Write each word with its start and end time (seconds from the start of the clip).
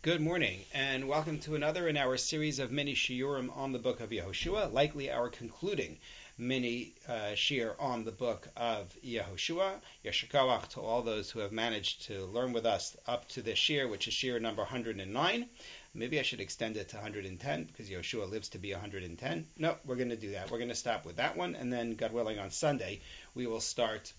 Good 0.00 0.20
morning, 0.20 0.64
and 0.72 1.08
welcome 1.08 1.40
to 1.40 1.56
another 1.56 1.88
in 1.88 1.96
our 1.96 2.16
series 2.16 2.60
of 2.60 2.70
mini 2.70 2.94
shiurim 2.94 3.54
on 3.56 3.72
the 3.72 3.80
book 3.80 3.98
of 3.98 4.10
Yehoshua, 4.10 4.72
likely 4.72 5.10
our 5.10 5.28
concluding 5.28 5.98
mini 6.38 6.94
uh, 7.08 7.34
on 7.80 8.04
the 8.04 8.12
book 8.12 8.46
of 8.56 8.94
Yehoshua. 9.04 9.80
Yeshakawach 10.04 10.68
to 10.68 10.80
all 10.80 11.02
those 11.02 11.32
who 11.32 11.40
have 11.40 11.50
managed 11.50 12.06
to 12.06 12.26
learn 12.26 12.52
with 12.52 12.64
us 12.64 12.96
up 13.08 13.26
to 13.30 13.42
this 13.42 13.58
shiur, 13.58 13.90
which 13.90 14.06
is 14.06 14.14
shiur 14.14 14.40
number 14.40 14.62
109. 14.62 15.48
Maybe 15.94 16.20
I 16.20 16.22
should 16.22 16.40
extend 16.40 16.76
it 16.76 16.90
to 16.90 16.96
110 16.98 17.64
because 17.64 17.90
Yehoshua 17.90 18.30
lives 18.30 18.50
to 18.50 18.58
be 18.58 18.70
110. 18.70 19.46
No, 19.58 19.74
we're 19.84 19.96
going 19.96 20.10
to 20.10 20.16
do 20.16 20.30
that. 20.30 20.48
We're 20.48 20.58
going 20.58 20.68
to 20.68 20.76
stop 20.76 21.06
with 21.06 21.16
that 21.16 21.36
one, 21.36 21.56
and 21.56 21.72
then, 21.72 21.96
God 21.96 22.12
willing, 22.12 22.38
on 22.38 22.52
Sunday 22.52 23.00
we 23.34 23.48
will 23.48 23.60
start 23.60 24.12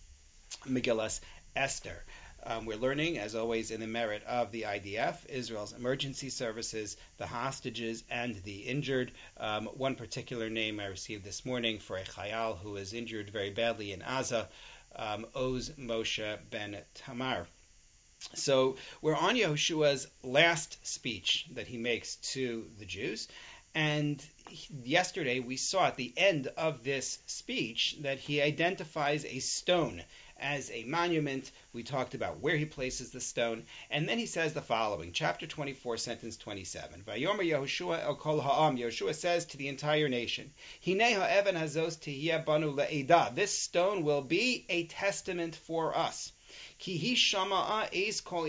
Megillas 0.67 1.21
Esther. 1.55 2.03
Um, 2.43 2.65
we're 2.65 2.77
learning, 2.77 3.17
as 3.17 3.35
always, 3.35 3.69
in 3.69 3.79
the 3.79 3.87
merit 3.87 4.23
of 4.23 4.51
the 4.51 4.63
IDF, 4.63 5.25
Israel's 5.27 5.73
emergency 5.73 6.29
services, 6.29 6.95
the 7.17 7.27
hostages, 7.27 8.03
and 8.09 8.35
the 8.43 8.59
injured. 8.59 9.11
Um, 9.37 9.65
one 9.65 9.95
particular 9.95 10.49
name 10.49 10.79
I 10.79 10.85
received 10.85 11.25
this 11.25 11.45
morning 11.45 11.79
for 11.79 11.97
a 11.97 12.03
Chayal 12.03 12.57
who 12.59 12.71
was 12.71 12.93
injured 12.93 13.29
very 13.29 13.49
badly 13.49 13.91
in 13.91 13.99
Aza, 13.99 14.47
um, 14.95 15.25
Oz 15.35 15.71
Moshe 15.77 16.37
ben 16.49 16.77
Tamar. 16.93 17.47
So 18.35 18.77
we're 19.01 19.15
on 19.15 19.35
Yehoshua's 19.35 20.07
last 20.23 20.85
speech 20.87 21.45
that 21.53 21.67
he 21.67 21.77
makes 21.77 22.15
to 22.33 22.69
the 22.79 22.85
Jews. 22.85 23.27
And 23.75 24.23
yesterday 24.83 25.39
we 25.39 25.57
saw 25.57 25.87
at 25.87 25.95
the 25.95 26.13
end 26.17 26.47
of 26.47 26.83
this 26.83 27.19
speech 27.27 27.97
that 28.01 28.19
he 28.19 28.41
identifies 28.41 29.25
a 29.25 29.39
stone 29.39 30.03
as 30.39 30.71
a 30.71 30.83
monument. 30.83 31.51
We 31.73 31.83
talked 31.83 32.13
about 32.13 32.39
where 32.39 32.57
he 32.57 32.65
places 32.65 33.11
the 33.11 33.19
stone. 33.21 33.63
And 33.89 34.07
then 34.07 34.17
he 34.17 34.25
says 34.25 34.53
the 34.53 34.61
following, 34.61 35.11
chapter 35.11 35.45
24, 35.45 35.97
sentence 35.97 36.37
27. 36.37 37.03
Vayomer 37.07 37.43
Yehoshua 37.43 38.03
el 38.03 38.15
kol 38.15 38.41
ha'am. 38.41 38.77
Yehoshua 38.77 39.15
says 39.15 39.45
to 39.45 39.57
the 39.57 39.67
entire 39.67 40.09
nation. 40.09 40.51
This 43.35 43.57
stone 43.57 44.03
will 44.03 44.21
be 44.21 44.65
a 44.69 44.83
testament 44.85 45.55
for 45.55 45.97
us. 45.97 46.31
Ki 46.79 47.15
shama'a 47.15 47.89
es 47.93 48.21
kol. 48.21 48.45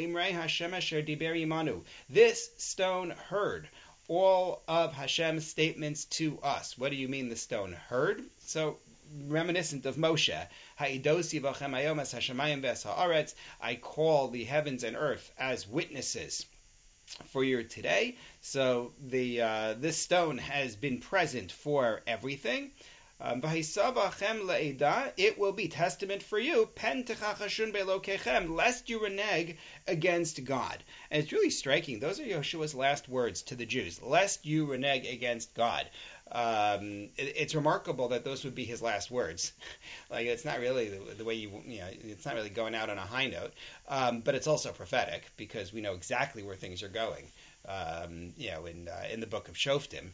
This 2.08 2.50
stone 2.56 3.10
heard 3.10 3.68
all 4.10 4.62
of 4.66 4.92
Hashem's 4.92 5.46
statements 5.46 6.04
to 6.06 6.38
us. 6.42 6.76
What 6.76 6.90
do 6.90 6.96
you 6.96 7.08
mean 7.08 7.28
the 7.28 7.36
stone 7.36 7.72
heard? 7.72 8.22
So 8.40 8.78
reminiscent 9.26 9.86
of 9.86 9.96
Moshe. 9.96 10.46
I 13.60 13.74
call 13.76 14.28
the 14.28 14.44
heavens 14.44 14.84
and 14.84 14.96
earth 14.96 15.32
as 15.38 15.66
witnesses 15.66 16.46
for 17.26 17.42
your 17.42 17.62
today. 17.62 18.16
So 18.40 18.92
the 19.00 19.40
uh, 19.40 19.74
this 19.74 19.96
stone 19.98 20.38
has 20.38 20.76
been 20.76 21.00
present 21.00 21.50
for 21.50 22.02
everything. 22.06 22.70
Um, 23.22 23.42
it 23.44 25.38
will 25.38 25.52
be 25.52 25.68
testament 25.68 26.22
for 26.22 26.38
you, 26.38 26.70
lest 28.48 28.88
you 28.88 28.98
renege 28.98 29.56
against 29.86 30.42
God. 30.44 30.82
And 31.10 31.22
it's 31.22 31.32
really 31.32 31.50
striking. 31.50 32.00
Those 32.00 32.18
are 32.18 32.24
Yeshua's 32.24 32.74
last 32.74 33.10
words 33.10 33.42
to 33.42 33.54
the 33.54 33.66
Jews, 33.66 34.00
lest 34.00 34.46
you 34.46 34.64
renege 34.64 35.06
against 35.06 35.52
God 35.52 35.86
um, 36.32 37.08
it, 37.16 37.34
it's 37.36 37.54
remarkable 37.54 38.08
that 38.08 38.24
those 38.24 38.44
would 38.44 38.54
be 38.54 38.64
his 38.64 38.80
last 38.80 39.10
words. 39.10 39.52
like 40.10 40.26
it's 40.26 40.44
not 40.44 40.60
really 40.60 40.88
the, 40.88 41.14
the, 41.14 41.24
way 41.24 41.34
you 41.34 41.50
you 41.66 41.80
know 41.80 41.88
it's 42.04 42.24
not 42.24 42.34
really 42.34 42.50
going 42.50 42.74
out 42.74 42.90
on 42.90 42.98
a 42.98 43.02
high 43.02 43.26
note, 43.26 43.52
um, 43.88 44.20
but 44.20 44.34
it's 44.34 44.46
also 44.46 44.70
prophetic 44.70 45.30
because 45.36 45.72
we 45.72 45.80
know 45.80 45.94
exactly 45.94 46.42
where 46.42 46.56
things 46.56 46.82
are 46.82 46.88
going. 46.88 47.24
Um, 47.68 48.32
you 48.36 48.50
know, 48.50 48.66
in 48.66 48.88
uh, 48.88 49.08
in 49.12 49.20
the 49.20 49.26
book 49.26 49.48
of 49.48 49.54
Shoftim, 49.54 50.10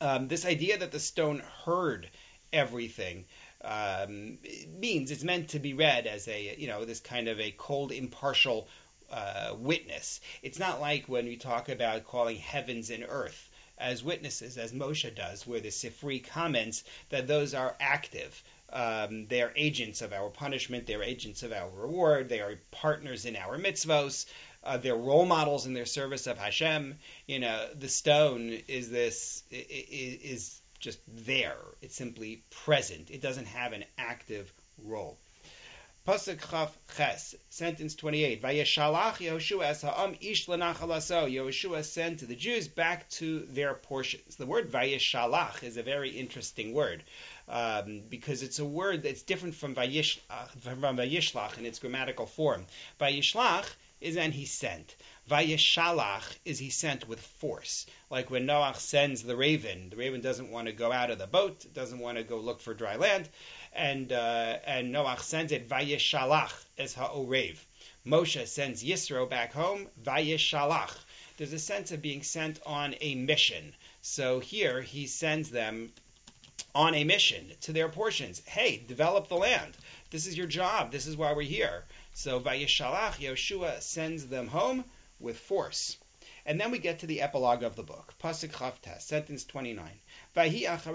um, 0.00 0.28
this 0.28 0.46
idea 0.46 0.78
that 0.78 0.92
the 0.92 1.00
stone 1.00 1.42
heard 1.64 2.08
everything 2.52 3.24
um, 3.62 4.38
means 4.78 5.10
it's 5.10 5.24
meant 5.24 5.50
to 5.50 5.58
be 5.58 5.74
read 5.74 6.06
as 6.06 6.28
a 6.28 6.56
you 6.56 6.66
know 6.66 6.84
this 6.84 7.00
kind 7.00 7.28
of 7.28 7.38
a 7.40 7.54
cold 7.56 7.92
impartial 7.92 8.68
uh, 9.10 9.54
witness. 9.58 10.20
It's 10.42 10.58
not 10.58 10.80
like 10.80 11.08
when 11.08 11.26
we 11.26 11.36
talk 11.36 11.68
about 11.68 12.06
calling 12.06 12.36
heavens 12.38 12.90
and 12.90 13.04
earth 13.06 13.50
as 13.78 14.02
witnesses, 14.02 14.56
as 14.58 14.72
Moshe 14.72 15.14
does, 15.14 15.46
where 15.46 15.60
the 15.60 15.68
Sifri 15.68 16.24
comments 16.24 16.84
that 17.10 17.26
those 17.26 17.54
are 17.54 17.76
active. 17.80 18.42
Um, 18.72 19.26
they 19.26 19.42
are 19.42 19.52
agents 19.54 20.02
of 20.02 20.12
our 20.12 20.28
punishment. 20.28 20.86
They're 20.86 21.02
agents 21.02 21.42
of 21.42 21.52
our 21.52 21.68
reward. 21.70 22.28
They 22.28 22.40
are 22.40 22.58
partners 22.70 23.24
in 23.24 23.36
our 23.36 23.58
mitzvos. 23.58 24.26
Uh, 24.64 24.76
they're 24.78 24.96
role 24.96 25.26
models 25.26 25.66
in 25.66 25.74
their 25.74 25.86
service 25.86 26.26
of 26.26 26.38
Hashem. 26.38 26.98
You 27.26 27.38
know, 27.38 27.68
the 27.78 27.88
stone 27.88 28.58
is 28.66 28.90
this 28.90 29.44
is 29.50 30.60
just 30.80 30.98
there. 31.08 31.56
It's 31.82 31.94
simply 31.94 32.42
present. 32.50 33.10
It 33.10 33.22
doesn't 33.22 33.46
have 33.46 33.72
an 33.72 33.84
active 33.96 34.52
role. 34.84 35.16
Pasuk 36.06 36.48
Chaf 36.48 36.78
Ches, 36.96 37.34
sentence 37.50 37.96
28. 37.96 38.40
Vayeshalach 38.40 39.14
Yehoshua 39.14 39.82
ha'am 39.82 40.14
ish 40.20 40.46
lenachalaso. 40.46 41.28
Yehoshua 41.28 41.84
sent 41.84 42.28
the 42.28 42.36
Jews 42.36 42.68
back 42.68 43.10
to 43.10 43.40
their 43.46 43.74
portions. 43.74 44.36
The 44.36 44.46
word 44.46 44.70
Vayeshalach 44.70 45.64
is 45.64 45.76
a 45.76 45.82
very 45.82 46.10
interesting 46.10 46.74
word 46.74 47.02
um, 47.48 48.02
because 48.08 48.44
it's 48.44 48.60
a 48.60 48.64
word 48.64 49.02
that's 49.02 49.22
different 49.22 49.56
from 49.56 49.74
Vayish, 49.74 50.20
uh, 50.30 50.44
from 50.60 50.96
Vayishlach 50.96 51.58
in 51.58 51.66
its 51.66 51.80
grammatical 51.80 52.26
form. 52.26 52.66
Vayishlach 53.00 53.66
is 54.00 54.16
and 54.16 54.32
he 54.32 54.44
sent. 54.44 54.94
Vayeshalach 55.28 56.22
is 56.44 56.60
he 56.60 56.70
sent 56.70 57.08
with 57.08 57.18
force. 57.18 57.84
Like 58.10 58.30
when 58.30 58.46
Noach 58.46 58.76
sends 58.76 59.24
the 59.24 59.34
raven, 59.34 59.90
the 59.90 59.96
raven 59.96 60.20
doesn't 60.20 60.52
want 60.52 60.68
to 60.68 60.72
go 60.72 60.92
out 60.92 61.10
of 61.10 61.18
the 61.18 61.26
boat, 61.26 61.66
doesn't 61.74 61.98
want 61.98 62.18
to 62.18 62.22
go 62.22 62.38
look 62.38 62.60
for 62.60 62.74
dry 62.74 62.94
land 62.94 63.28
and 63.76 64.12
uh, 64.12 64.58
and 64.66 64.94
Noach 64.94 65.20
sends 65.20 65.52
it 65.52 65.68
Vayeshalach 65.68 66.52
as 66.78 66.94
ha'orev. 66.94 67.58
Moshe 68.06 68.46
sends 68.46 68.82
Yisro 68.82 69.28
back 69.28 69.52
home 69.52 69.88
Vayeshalach. 70.02 70.96
There's 71.36 71.52
a 71.52 71.58
sense 71.58 71.92
of 71.92 72.00
being 72.00 72.22
sent 72.22 72.58
on 72.64 72.94
a 73.00 73.14
mission. 73.14 73.74
So 74.00 74.40
here 74.40 74.80
he 74.80 75.06
sends 75.06 75.50
them 75.50 75.92
on 76.74 76.94
a 76.94 77.04
mission 77.04 77.52
to 77.62 77.72
their 77.72 77.88
portions. 77.88 78.42
Hey, 78.46 78.78
develop 78.78 79.28
the 79.28 79.36
land. 79.36 79.76
This 80.10 80.26
is 80.26 80.36
your 80.36 80.46
job. 80.46 80.92
This 80.92 81.06
is 81.06 81.16
why 81.16 81.32
we're 81.32 81.42
here. 81.42 81.84
So 82.14 82.40
Vayeshalach, 82.40 83.14
Yeshua 83.14 83.82
sends 83.82 84.26
them 84.26 84.48
home 84.48 84.84
with 85.20 85.38
force. 85.38 85.98
And 86.46 86.60
then 86.60 86.70
we 86.70 86.78
get 86.78 87.00
to 87.00 87.06
the 87.06 87.22
epilogue 87.22 87.62
of 87.62 87.76
the 87.76 87.82
book, 87.82 88.14
Pasuk 88.22 88.56
Chaf 88.56 88.80
Tes, 88.80 89.04
sentence 89.04 89.44
29. 89.44 89.90
After 90.36 90.92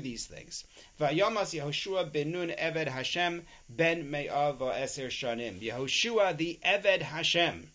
these 0.00 0.26
things, 0.26 0.64
Vayamas 1.00 1.54
Yehoshua 1.54 2.12
ben 2.12 2.30
Nun 2.30 2.50
Eved 2.50 2.88
Hashem 2.88 3.46
ben 3.70 4.10
Me'av 4.10 4.58
Eser 4.58 5.08
Shanim. 5.08 5.60
Yehoshua 5.60 6.36
the 6.36 6.58
Eved 6.62 7.00
Hashem 7.00 7.70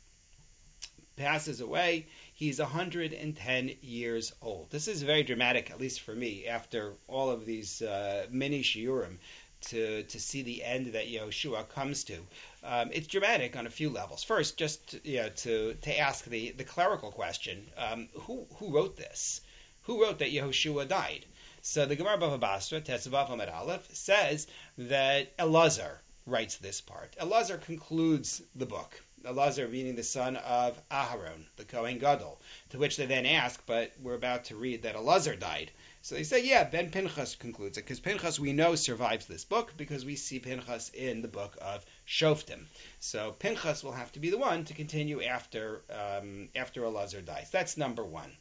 passes 1.15 1.59
away. 1.59 2.05
He's 2.35 2.59
110 2.59 3.71
years 3.81 4.31
old. 4.43 4.69
This 4.69 4.87
is 4.87 5.01
very 5.01 5.23
dramatic, 5.23 5.71
at 5.71 5.79
least 5.79 6.01
for 6.01 6.13
me, 6.13 6.45
after 6.45 6.93
all 7.07 7.31
of 7.31 7.47
these 7.47 7.81
uh, 7.81 8.27
mini 8.29 8.61
shiurim 8.61 9.17
to, 9.61 10.03
to 10.03 10.19
see 10.19 10.43
the 10.43 10.63
end 10.63 10.93
that 10.93 11.07
Yehoshua 11.07 11.67
comes 11.69 12.03
to. 12.03 12.17
Um, 12.63 12.91
it's 12.93 13.07
dramatic 13.07 13.55
on 13.55 13.65
a 13.65 13.71
few 13.71 13.89
levels. 13.89 14.23
First, 14.23 14.57
just 14.57 15.03
you 15.03 15.17
know, 15.17 15.29
to 15.29 15.73
to 15.81 15.99
ask 15.99 16.25
the, 16.25 16.51
the 16.51 16.63
clerical 16.63 17.11
question: 17.11 17.65
um, 17.77 18.07
Who 18.21 18.45
who 18.57 18.71
wrote 18.71 18.97
this? 18.97 19.41
Who 19.85 20.01
wrote 20.01 20.19
that 20.19 20.31
Yehoshua 20.31 20.87
died? 20.87 21.25
So 21.61 21.85
the 21.85 21.95
Gemara 21.95 22.17
Bava 22.17 22.39
Basra 22.39 22.81
Tetzavav 22.81 23.29
Amid 23.29 23.49
Aleph 23.49 23.87
says 23.93 24.47
that 24.77 25.37
Elazar 25.37 25.97
writes 26.25 26.57
this 26.57 26.81
part. 26.81 27.15
Elazar 27.21 27.61
concludes 27.61 28.41
the 28.55 28.65
book. 28.65 28.99
Elazar 29.23 29.69
meaning 29.69 29.95
the 29.95 30.03
son 30.03 30.37
of 30.37 30.79
Aharon, 30.89 31.45
the 31.57 31.65
Kohen 31.65 31.99
Gadol. 31.99 32.41
To 32.69 32.79
which 32.79 32.97
they 32.97 33.05
then 33.05 33.27
ask, 33.27 33.63
but 33.67 33.91
we're 34.01 34.15
about 34.15 34.45
to 34.45 34.55
read 34.55 34.83
that 34.83 34.95
Elazar 34.95 35.39
died. 35.39 35.69
So 36.01 36.15
they 36.15 36.23
say, 36.23 36.43
yeah, 36.43 36.63
then 36.63 36.89
Pinchas 36.89 37.35
concludes 37.35 37.77
it, 37.77 37.81
because 37.81 37.99
Pinchas 37.99 38.39
we 38.39 38.53
know 38.53 38.75
survives 38.75 39.27
this 39.27 39.45
book 39.45 39.73
because 39.77 40.03
we 40.03 40.15
see 40.15 40.39
Pinchas 40.39 40.89
in 40.89 41.21
the 41.21 41.27
book 41.27 41.57
of 41.61 41.85
Shoftim. 42.07 42.65
So 42.99 43.33
Pinchas 43.33 43.83
will 43.83 43.91
have 43.91 44.11
to 44.13 44.19
be 44.19 44.31
the 44.31 44.37
one 44.37 44.65
to 44.65 44.73
continue 44.73 45.21
after 45.23 45.81
um, 45.91 46.49
after 46.55 46.81
Elazar 46.81 47.23
dies. 47.23 47.49
That's 47.51 47.77
number 47.77 48.03
one. 48.03 48.31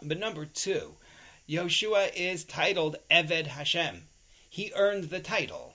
But 0.00 0.18
number 0.18 0.46
two, 0.46 0.96
Yoshua 1.48 2.12
is 2.14 2.44
titled 2.44 2.96
Eved 3.10 3.46
Hashem. 3.48 4.06
He 4.48 4.70
earned 4.74 5.10
the 5.10 5.20
title 5.20 5.74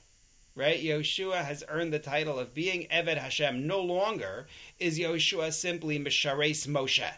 right? 0.56 0.82
Yoshua 0.82 1.44
has 1.44 1.64
earned 1.68 1.92
the 1.92 2.00
title 2.00 2.40
of 2.40 2.54
being 2.54 2.88
Eved 2.88 3.18
Hashem. 3.18 3.68
No 3.68 3.82
longer 3.82 4.48
is 4.80 4.98
Yoshua 4.98 5.54
simply 5.54 6.00
Mishares 6.00 6.66
Moshe. 6.66 7.12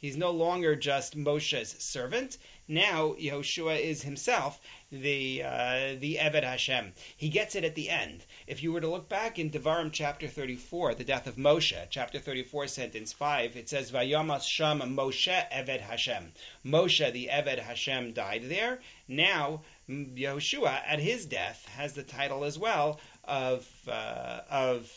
He's 0.00 0.16
no 0.16 0.30
longer 0.30 0.76
just 0.76 1.14
Moshe's 1.14 1.76
servant. 1.78 2.38
Now 2.66 3.14
Yehoshua 3.20 3.78
is 3.78 4.00
himself 4.00 4.58
the 4.90 5.42
uh, 5.42 5.94
the 5.98 6.16
Eved 6.16 6.42
Hashem. 6.42 6.94
He 7.16 7.28
gets 7.28 7.54
it 7.54 7.64
at 7.64 7.74
the 7.74 7.90
end. 7.90 8.24
If 8.46 8.62
you 8.62 8.72
were 8.72 8.80
to 8.80 8.88
look 8.88 9.10
back 9.10 9.38
in 9.38 9.50
Devarim 9.50 9.92
chapter 9.92 10.26
34, 10.26 10.94
the 10.94 11.04
death 11.04 11.26
of 11.26 11.36
Moshe, 11.36 11.76
chapter 11.90 12.18
34, 12.18 12.68
sentence 12.68 13.12
5, 13.12 13.56
it 13.56 13.68
says, 13.68 13.90
Vayamas 13.90 14.44
Sham 14.44 14.80
Moshe 14.80 15.50
Eved 15.50 15.80
Hashem. 15.80 16.32
Moshe, 16.64 17.12
the 17.12 17.28
Eved 17.30 17.58
Hashem, 17.58 18.14
died 18.14 18.44
there. 18.44 18.80
Now 19.06 19.60
Yehoshua, 19.86 20.80
at 20.86 21.00
his 21.00 21.26
death, 21.26 21.66
has 21.76 21.92
the 21.92 22.04
title 22.04 22.44
as 22.44 22.58
well 22.58 23.00
of 23.24 23.68
uh, 23.86 24.40
of 24.48 24.90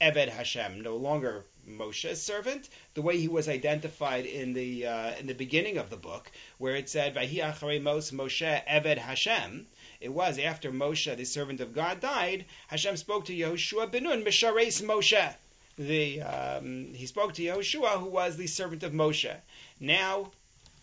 Eved 0.00 0.28
Hashem, 0.28 0.82
no 0.82 0.96
longer 0.96 1.44
Moshe's 1.68 2.22
servant, 2.22 2.68
the 2.94 3.02
way 3.02 3.18
he 3.18 3.28
was 3.28 3.48
identified 3.48 4.26
in 4.26 4.52
the 4.52 4.86
uh, 4.86 5.14
in 5.16 5.26
the 5.26 5.34
beginning 5.34 5.78
of 5.78 5.90
the 5.90 5.96
book, 5.96 6.30
where 6.58 6.76
it 6.76 6.88
said 6.88 7.14
Vahi 7.14 7.36
acharei 7.36 7.80
Mos 7.80 8.10
Moshe 8.10 8.64
Eved 8.66 8.98
Hashem. 8.98 9.66
It 10.00 10.10
was 10.10 10.38
after 10.38 10.70
Moshe, 10.70 11.16
the 11.16 11.24
servant 11.24 11.60
of 11.60 11.74
God, 11.74 12.00
died. 12.00 12.44
Hashem 12.68 12.96
spoke 12.96 13.24
to 13.26 13.34
Yehoshua 13.34 13.90
Benun 13.90 14.24
Mishares 14.24 14.82
Moshe. 14.82 15.34
The 15.78 16.22
um, 16.22 16.94
he 16.94 17.06
spoke 17.06 17.34
to 17.34 17.42
Yehoshua, 17.42 17.98
who 17.98 18.06
was 18.06 18.36
the 18.36 18.46
servant 18.46 18.82
of 18.82 18.92
Moshe. 18.92 19.34
Now 19.80 20.30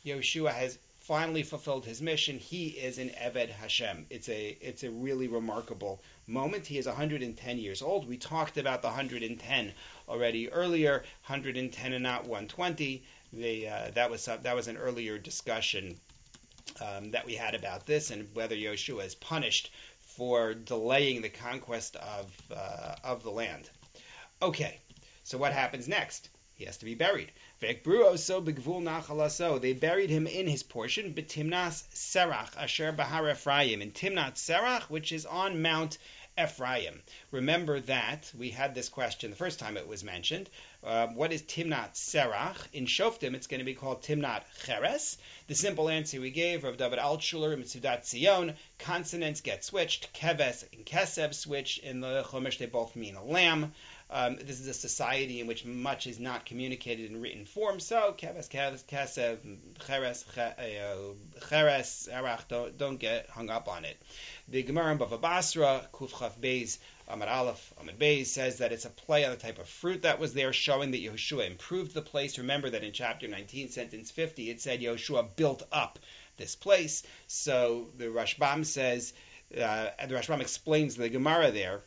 Yehoshua 0.06 0.52
has 0.52 0.78
finally 1.02 1.44
fulfilled 1.44 1.86
his 1.86 2.02
mission. 2.02 2.40
He 2.40 2.68
is 2.68 2.98
an 2.98 3.10
Eved 3.10 3.50
Hashem. 3.50 4.06
It's 4.10 4.30
a 4.30 4.58
it's 4.62 4.84
a 4.84 4.92
really 4.92 5.28
remarkable 5.28 6.02
moment. 6.28 6.68
He 6.68 6.78
is 6.78 6.86
110 6.86 7.58
years 7.58 7.82
old. 7.82 8.08
We 8.08 8.18
talked 8.18 8.58
about 8.58 8.82
the 8.82 8.88
110 8.88 9.74
already 10.12 10.52
earlier. 10.52 11.04
110 11.26 11.94
and 11.94 12.04
not 12.04 12.24
120. 12.24 13.04
The 13.34 13.68
uh, 13.68 13.92
that 13.96 14.12
was 14.12 14.26
that 14.26 14.56
was 14.56 14.68
an 14.68 14.78
earlier 14.78 15.18
discussion 15.18 15.96
um, 16.82 17.12
that 17.12 17.26
we 17.26 17.36
had 17.36 17.56
about 17.56 17.86
this 17.86 18.12
and 18.12 18.28
whether 18.36 18.56
Yoshua 18.56 19.06
is 19.06 19.16
punished 19.16 19.72
for 20.00 20.54
delaying 20.54 21.22
the 21.22 21.30
conquest 21.30 21.96
of 21.96 22.30
uh, 22.54 22.96
of 23.04 23.24
the 23.24 23.32
land. 23.32 23.70
Okay, 24.42 24.80
so 25.24 25.38
what 25.38 25.54
happens 25.54 25.88
next? 25.88 26.30
He 26.56 26.66
has 26.66 26.78
to 26.78 26.86
be 26.86 26.96
buried. 26.96 27.32
They 27.60 27.74
buried 27.74 28.20
him 30.10 30.28
in 30.28 30.48
his 30.48 30.64
portion, 30.64 31.14
Timnas 31.14 31.84
Serach, 31.94 32.58
Asher 32.58 32.92
Bahar 32.92 33.32
Ephraim, 33.32 33.82
in 33.82 33.92
Timnat 33.92 34.36
Serach, 34.36 34.84
which 34.84 35.12
is 35.12 35.26
on 35.26 35.62
Mount 35.62 35.98
Ephraim. 36.40 37.02
Remember 37.32 37.80
that 37.82 38.32
we 38.38 38.50
had 38.50 38.74
this 38.74 38.90
question 38.90 39.30
the 39.30 39.36
first 39.36 39.60
time 39.60 39.78
it 39.78 39.88
was 39.88 40.04
mentioned. 40.04 40.50
Uh, 40.84 41.08
what 41.08 41.32
is 41.32 41.42
Timnat 41.44 41.94
Serach? 41.94 42.58
In 42.74 42.86
Shoftim, 42.86 43.36
it's 43.36 43.48
going 43.48 43.60
to 43.60 43.66
be 43.66 43.74
called 43.74 44.02
Timnat 44.02 44.44
Cheres. 44.66 45.18
The 45.48 45.56
simple 45.56 45.90
answer 45.90 46.22
we 46.22 46.32
gave 46.32 46.64
of 46.64 46.78
David 46.78 47.00
Altshuler 47.00 47.54
in 47.54 47.62
Metzudat 47.62 48.06
Zion, 48.06 48.56
consonants 48.82 49.42
get 49.42 49.64
switched. 49.64 50.14
Keves 50.14 50.66
and 50.74 50.86
Kesev 50.86 51.34
switch. 51.34 51.78
In 51.80 52.02
the 52.02 52.24
Chumash, 52.24 52.58
they 52.58 52.66
both 52.66 52.96
mean 52.96 53.16
a 53.16 53.24
lamb. 53.24 53.74
Um, 54.14 54.36
this 54.36 54.60
is 54.60 54.68
a 54.68 54.74
society 54.74 55.40
in 55.40 55.48
which 55.48 55.64
much 55.64 56.06
is 56.06 56.20
not 56.20 56.46
communicated 56.46 57.10
in 57.10 57.22
written 57.22 57.46
form. 57.46 57.80
So 57.80 58.14
keves, 58.18 58.50
keves, 58.50 58.84
kesev, 58.84 59.38
cheres, 59.88 60.26
uh, 60.38 61.14
cheres, 61.48 62.10
erach, 62.12 62.46
don't, 62.50 62.78
don't 62.78 62.98
get 62.98 63.30
hung 63.30 63.50
up 63.50 63.70
on 63.70 63.86
it. 63.86 63.96
The 64.50 64.64
Gemara 64.64 64.92
in 64.92 65.00
Bava 65.00 65.22
Basra, 65.22 65.88
Kuf 65.94 66.20
Chaf 66.20 66.42
Beis, 66.42 66.78
Amad 67.10 67.30
Aleph, 67.30 67.74
Amad 67.82 67.98
Beis 67.98 68.26
says 68.26 68.58
that 68.58 68.74
it's 68.74 68.84
a 68.84 68.90
play 68.90 69.24
on 69.24 69.32
the 69.32 69.38
type 69.38 69.60
of 69.60 69.70
fruit 69.70 70.02
that 70.02 70.20
was 70.20 70.34
there, 70.34 70.52
showing 70.52 70.92
that 70.92 71.02
Yehoshua 71.02 71.48
improved 71.48 71.94
the 71.94 72.02
place. 72.02 72.38
Remember 72.38 72.70
that 72.70 72.84
in 72.84 72.92
chapter 72.92 73.30
19, 73.30 73.70
sentence 73.70 74.12
50, 74.12 74.50
it 74.50 74.60
said 74.60 74.82
Yehoshua 74.82 75.38
built 75.38 75.64
up 75.72 76.00
this 76.42 76.56
place. 76.56 77.04
So 77.28 77.88
the 77.98 78.08
Rashbam 78.08 78.66
says, 78.66 79.14
uh, 79.54 79.88
the 80.08 80.16
Rashbam 80.16 80.42
explains 80.42 80.96
the 80.96 81.08
Gemara 81.08 81.52
there 81.52 81.82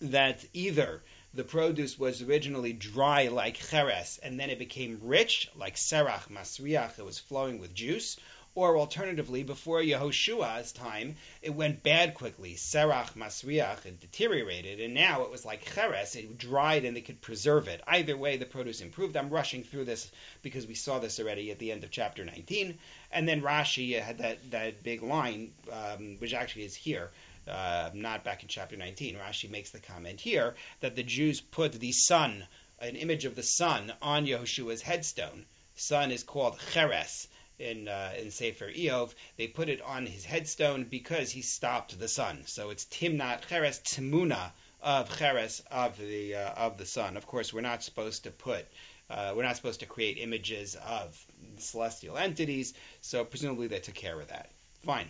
that 0.00 0.42
either 0.54 1.02
the 1.34 1.44
produce 1.44 1.98
was 1.98 2.22
originally 2.22 2.72
dry 2.72 3.26
like 3.26 3.56
cheres, 3.56 4.20
and 4.22 4.38
then 4.38 4.50
it 4.50 4.58
became 4.58 5.00
rich 5.02 5.50
like 5.56 5.74
serach 5.74 6.28
masriach. 6.28 6.98
It 6.98 7.04
was 7.04 7.18
flowing 7.18 7.58
with 7.58 7.74
juice. 7.74 8.16
Or 8.56 8.78
alternatively, 8.78 9.42
before 9.42 9.82
Yehoshua's 9.82 10.70
time, 10.70 11.16
it 11.42 11.50
went 11.50 11.82
bad 11.82 12.14
quickly. 12.14 12.54
Serach 12.54 13.14
masriach, 13.14 13.84
it 13.84 13.98
deteriorated, 13.98 14.78
and 14.78 14.94
now 14.94 15.22
it 15.22 15.32
was 15.32 15.44
like 15.44 15.74
cheres, 15.74 16.14
it 16.14 16.38
dried 16.38 16.84
and 16.84 16.96
they 16.96 17.00
could 17.00 17.20
preserve 17.20 17.66
it. 17.66 17.82
Either 17.84 18.16
way, 18.16 18.36
the 18.36 18.46
produce 18.46 18.80
improved. 18.80 19.16
I'm 19.16 19.28
rushing 19.28 19.64
through 19.64 19.86
this 19.86 20.08
because 20.42 20.68
we 20.68 20.74
saw 20.74 21.00
this 21.00 21.18
already 21.18 21.50
at 21.50 21.58
the 21.58 21.72
end 21.72 21.82
of 21.82 21.90
chapter 21.90 22.24
19. 22.24 22.78
And 23.14 23.28
then 23.28 23.42
Rashi 23.42 23.98
had 24.00 24.18
that, 24.18 24.50
that 24.50 24.82
big 24.82 25.02
line, 25.02 25.52
um, 25.72 26.16
which 26.18 26.34
actually 26.34 26.64
is 26.64 26.74
here 26.74 27.10
uh, 27.46 27.90
not 27.94 28.24
back 28.24 28.42
in 28.42 28.48
chapter 28.48 28.76
19. 28.76 29.16
Rashi 29.16 29.50
makes 29.50 29.70
the 29.70 29.78
comment 29.78 30.20
here 30.20 30.54
that 30.80 30.96
the 30.96 31.02
Jews 31.02 31.40
put 31.40 31.72
the 31.72 31.92
sun, 31.92 32.46
an 32.80 32.96
image 32.96 33.24
of 33.24 33.36
the 33.36 33.42
sun, 33.42 33.92
on 34.02 34.26
Yehoshua's 34.26 34.82
headstone. 34.82 35.46
Sun 35.76 36.10
is 36.10 36.22
called 36.22 36.58
Cheres 36.72 37.28
in 37.58 37.88
uh, 37.88 38.14
in 38.18 38.30
Sefer 38.30 38.70
Iyov. 38.70 39.14
They 39.36 39.46
put 39.46 39.68
it 39.68 39.80
on 39.82 40.06
his 40.06 40.24
headstone 40.24 40.84
because 40.84 41.30
he 41.30 41.42
stopped 41.42 41.98
the 41.98 42.08
sun. 42.08 42.44
So 42.46 42.70
it's 42.70 42.84
Timnat 42.86 43.46
Cheres 43.48 43.80
Timuna 43.80 44.52
of 44.80 45.16
Cheres 45.18 45.62
of 45.70 45.98
the 45.98 46.34
uh, 46.34 46.52
of 46.54 46.78
the 46.78 46.86
sun. 46.86 47.16
Of 47.16 47.26
course, 47.26 47.52
we're 47.52 47.60
not 47.60 47.82
supposed 47.82 48.24
to 48.24 48.30
put. 48.30 48.66
Uh, 49.14 49.32
we're 49.36 49.44
not 49.44 49.56
supposed 49.56 49.80
to 49.80 49.86
create 49.86 50.18
images 50.18 50.76
of 50.86 51.24
celestial 51.58 52.18
entities, 52.18 52.74
so 53.00 53.24
presumably 53.24 53.68
they 53.68 53.78
took 53.78 53.94
care 53.94 54.20
of 54.20 54.28
that. 54.28 54.50
Fine 54.82 55.06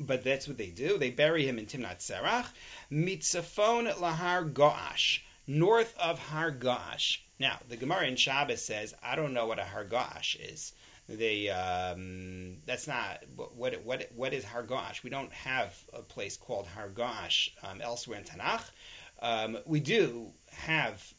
but 0.00 0.24
that's 0.24 0.48
what 0.48 0.56
they 0.56 0.68
do. 0.68 0.96
They 0.96 1.10
bury 1.10 1.46
him 1.46 1.58
in 1.58 1.66
Timnat 1.66 1.98
Serach, 1.98 2.46
mitzafon 2.90 3.92
lahar 3.96 4.50
goash, 4.50 5.20
north 5.46 5.96
of 5.98 6.18
Har 6.18 6.50
Goash. 6.50 7.22
Now, 7.38 7.58
the 7.68 7.76
Gemara 7.76 8.06
in 8.06 8.16
Shabbos 8.16 8.62
says, 8.62 8.94
I 9.02 9.16
don't 9.16 9.34
know 9.34 9.46
what 9.46 9.58
a 9.58 9.64
Har 9.64 9.84
Goash 9.84 10.36
is. 10.36 10.72
They, 11.08 11.48
um, 11.48 12.58
that's 12.66 12.86
not 12.86 13.24
what 13.56 13.84
what 13.84 14.08
what 14.14 14.32
is 14.32 14.44
Har 14.44 14.62
Goash. 14.62 15.02
We 15.02 15.10
don't 15.10 15.32
have 15.32 15.76
a 15.92 16.02
place 16.02 16.36
called 16.36 16.68
Har 16.68 16.88
Goash 16.88 17.50
um, 17.64 17.80
elsewhere 17.80 18.18
in 18.18 18.24
Tanakh. 18.24 18.62
Um, 19.20 19.58
we 19.66 19.80
do 19.80 20.30
have. 20.52 21.14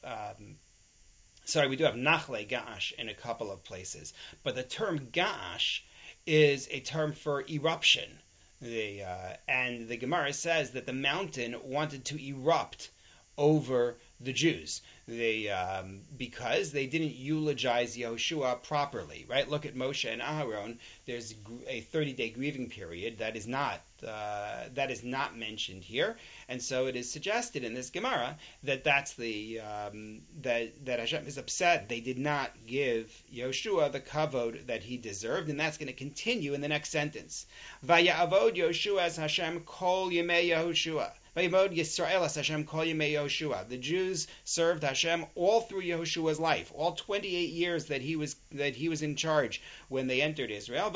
Sorry, 1.52 1.68
we 1.68 1.76
do 1.76 1.84
have 1.84 1.96
Nachle 1.96 2.48
Gash 2.48 2.94
in 2.98 3.10
a 3.10 3.14
couple 3.14 3.52
of 3.52 3.66
places, 3.66 4.14
but 4.42 4.56
the 4.56 4.64
term 4.64 5.10
Gash 5.12 5.84
is 6.26 6.70
a 6.72 6.80
term 6.80 7.12
for 7.12 7.44
eruption. 7.46 8.20
The, 8.62 9.04
uh, 9.04 9.36
and 9.50 9.90
the 9.90 9.98
Gemara 9.98 10.32
says 10.32 10.72
that 10.72 10.86
the 10.86 10.94
mountain 10.94 11.58
wanted 11.62 12.06
to 12.06 12.26
erupt 12.26 12.90
over 13.38 13.98
the 14.24 14.34
Jews. 14.34 14.82
They 15.08 15.50
um, 15.50 16.02
because 16.16 16.72
they 16.72 16.86
didn't 16.86 17.16
eulogize 17.16 17.98
Yehoshua 17.98 18.64
properly, 18.64 19.26
right? 19.28 19.50
Look 19.50 19.66
at 19.66 19.76
Moshe 19.76 20.12
and 20.12 20.22
Aharon. 20.22 20.78
There's 21.06 21.34
a 21.68 21.82
30-day 21.82 22.30
grieving 22.30 22.70
period 22.70 23.18
that 23.18 23.36
is 23.36 23.48
not 23.48 23.82
uh, 24.08 24.66
that 24.74 24.92
is 24.92 25.04
not 25.04 25.36
mentioned 25.36 25.84
here, 25.84 26.18
and 26.48 26.62
so 26.62 26.88
it 26.88 26.96
is 26.96 27.12
suggested 27.12 27.64
in 27.64 27.74
this 27.74 27.90
Gemara 27.90 28.38
that 28.64 28.84
that's 28.84 29.14
the 29.14 29.60
um, 29.60 30.22
that 30.42 30.86
that 30.86 31.00
Hashem 31.00 31.26
is 31.28 31.38
upset 31.38 31.90
they 31.90 32.00
did 32.00 32.20
not 32.20 32.52
give 32.68 33.12
Yehoshua 33.34 33.92
the 33.92 34.00
kavod 34.00 34.68
that 34.68 34.84
he 34.84 34.98
deserved, 34.98 35.50
and 35.50 35.60
that's 35.60 35.78
going 35.78 35.88
to 35.88 35.94
continue 35.94 36.54
in 36.54 36.62
the 36.62 36.68
next 36.68 36.90
sentence. 36.90 37.48
Vaya 37.82 38.14
avod 38.14 38.56
Yehoshua 38.56 39.02
as 39.02 39.18
Hashem 39.18 39.62
kol 39.62 40.10
yemei 40.10 40.50
Yehoshua. 40.50 41.12
Yisrael 41.34 42.28
The 43.70 43.78
Jews 43.78 44.28
served 44.44 44.84
Hashem 44.84 45.26
all 45.36 45.62
through 45.62 45.84
Yehoshua's 45.84 46.42
life, 46.42 46.74
all 46.76 46.92
28 46.94 47.50
years 47.50 47.86
that 47.86 48.02
he 48.02 48.18
was 48.18 48.36
that 48.52 48.76
he 48.76 48.90
was 48.90 49.02
in 49.02 49.16
charge 49.16 49.62
when 49.88 50.08
they 50.08 50.22
entered 50.22 50.52
Israel. 50.52 50.88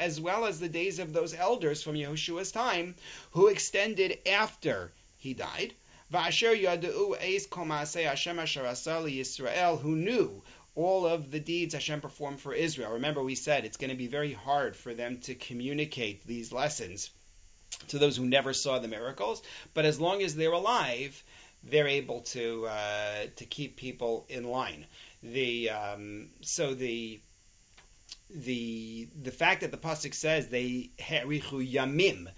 As 0.00 0.20
well 0.20 0.44
as 0.44 0.60
the 0.60 0.68
days 0.68 0.98
of 1.00 1.12
those 1.12 1.34
elders 1.34 1.82
from 1.82 1.96
Yehoshua's 1.96 2.52
time 2.52 2.94
who 3.32 3.48
extended 3.48 4.20
after 4.24 4.92
he 5.16 5.34
died. 5.34 5.74
Who 6.10 6.56
knew 9.96 10.42
all 10.78 11.06
of 11.06 11.32
the 11.32 11.40
deeds 11.40 11.74
Hashem 11.74 12.00
performed 12.00 12.40
for 12.40 12.54
Israel. 12.54 12.92
Remember, 12.92 13.20
we 13.20 13.34
said 13.34 13.64
it's 13.64 13.76
going 13.76 13.90
to 13.90 13.96
be 13.96 14.06
very 14.06 14.32
hard 14.32 14.76
for 14.76 14.94
them 14.94 15.18
to 15.22 15.34
communicate 15.34 16.24
these 16.24 16.52
lessons 16.52 17.10
to 17.88 17.98
those 17.98 18.16
who 18.16 18.24
never 18.24 18.54
saw 18.54 18.78
the 18.78 18.86
miracles. 18.86 19.42
But 19.74 19.86
as 19.86 20.00
long 20.00 20.22
as 20.22 20.36
they're 20.36 20.52
alive, 20.52 21.20
they're 21.64 21.88
able 21.88 22.20
to 22.20 22.66
uh, 22.68 23.26
to 23.36 23.44
keep 23.44 23.76
people 23.76 24.24
in 24.28 24.44
line. 24.44 24.86
The 25.24 25.70
um, 25.70 26.28
so 26.42 26.74
the 26.74 27.18
the 28.30 29.08
the 29.20 29.32
fact 29.32 29.62
that 29.62 29.72
the 29.72 29.78
pasuk 29.78 30.14
says 30.14 30.46
they 30.46 30.90
herichu 31.00 31.72
yamim 31.72 32.28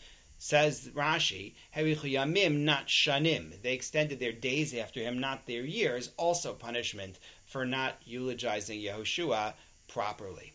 Says 0.42 0.88
Rashi, 0.94 1.52
Yamim, 1.76 2.60
not 2.60 2.88
shanim. 2.88 3.60
They 3.60 3.74
extended 3.74 4.18
their 4.18 4.32
days 4.32 4.72
after 4.72 4.98
him, 5.00 5.20
not 5.20 5.44
their 5.44 5.66
years. 5.66 6.10
Also 6.16 6.54
punishment 6.54 7.18
for 7.44 7.66
not 7.66 8.00
eulogizing 8.06 8.80
Yehoshua 8.80 9.52
properly. 9.88 10.54